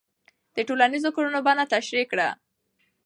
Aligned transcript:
د 0.55 0.57
ټولنیزو 0.67 1.09
کړنو 1.15 1.39
بڼه 1.47 1.63
تشریح 1.73 2.05
کړه. 2.11 2.29